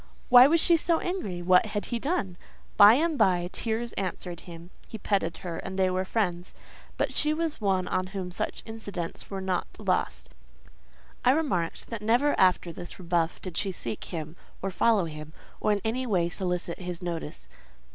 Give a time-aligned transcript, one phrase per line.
[0.29, 1.43] "Why was she so angry?
[1.43, 2.35] What had he done?"
[2.75, 6.55] By and by tears answered him; he petted her, and they were friends.
[6.97, 10.31] But she was one on whom such incidents were not lost:
[11.23, 15.71] I remarked that never after this rebuff did she seek him, or follow him, or
[15.71, 17.47] in any way solicit his notice.